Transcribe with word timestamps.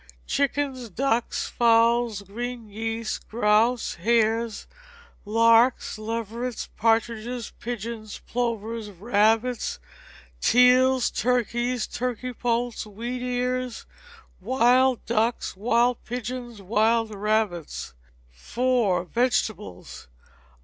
Chickens, 0.25 0.89
ducks, 0.89 1.47
fowls, 1.47 2.23
green 2.23 2.69
geese, 2.69 3.19
grouse, 3.19 3.93
hares, 4.01 4.65
larks, 5.25 5.99
leverets, 5.99 6.69
partridges, 6.75 7.51
pigeons, 7.59 8.17
plovers, 8.25 8.89
rabbits, 8.89 9.77
teal, 10.41 10.99
turkeys, 11.01 11.85
turkey 11.85 12.33
poults, 12.33 12.83
wheat 12.87 13.21
ears, 13.21 13.85
wild 14.39 15.05
ducks, 15.05 15.55
wild 15.55 16.03
pigeons, 16.03 16.63
wild 16.63 17.13
rabbits. 17.13 17.93
iv. 18.57 19.07
Vegetables. 19.09 20.07